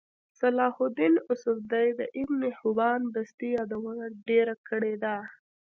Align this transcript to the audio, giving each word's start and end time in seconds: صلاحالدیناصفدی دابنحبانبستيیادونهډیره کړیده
صلاحالدیناصفدی 0.39 1.87
دابنحبانبستيیادونهډیره 1.99 4.53
کړیده 4.67 5.17